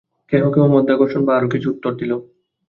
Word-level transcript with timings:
কেহ 0.31 0.43
কেহ 0.53 0.63
মাধ্যাকর্ষণ 0.73 1.21
বা 1.25 1.33
আর 1.37 1.45
কিছু 1.53 1.67
উত্তর 1.73 1.91
দিল। 1.99 2.11